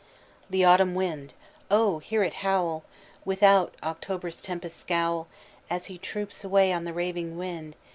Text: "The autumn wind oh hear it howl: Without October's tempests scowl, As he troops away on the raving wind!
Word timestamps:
"The 0.49 0.65
autumn 0.65 0.95
wind 0.95 1.35
oh 1.69 1.99
hear 1.99 2.23
it 2.23 2.33
howl: 2.41 2.83
Without 3.23 3.75
October's 3.83 4.41
tempests 4.41 4.79
scowl, 4.79 5.27
As 5.69 5.85
he 5.93 5.99
troops 5.99 6.43
away 6.43 6.73
on 6.73 6.85
the 6.85 6.91
raving 6.93 7.37
wind! 7.37 7.75